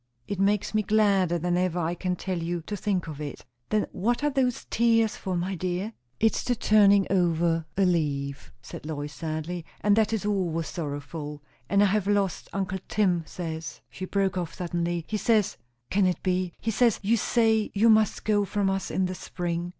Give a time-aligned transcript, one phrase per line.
[0.27, 3.85] It makes me gladder than ever I can tell you, to think of it." "Then
[3.91, 9.13] what are those tears for, my dear?" "It's the turning over a leaf," said Lois
[9.13, 11.43] sadly, "and that is always sorrowful.
[11.69, 15.55] And I have lost uncle Tim says," she broke off suddenly, "he says,
[15.91, 16.51] can it be?
[16.59, 19.69] he says you say you must go from us in the spring?"